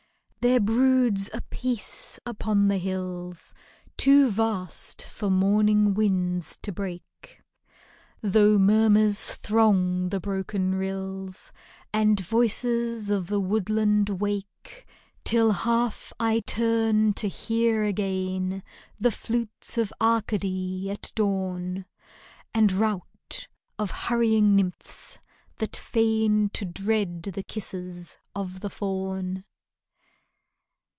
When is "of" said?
13.11-13.27, 19.77-19.93, 23.77-23.91, 28.33-28.61